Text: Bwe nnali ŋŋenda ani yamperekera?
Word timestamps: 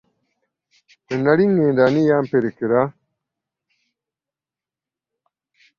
Bwe 1.03 1.15
nnali 1.17 1.45
ŋŋenda 1.51 1.83
ani 1.87 2.01
yamperekera? 2.09 2.81